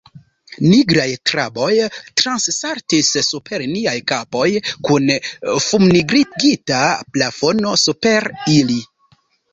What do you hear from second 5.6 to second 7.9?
fumnigrigita plafono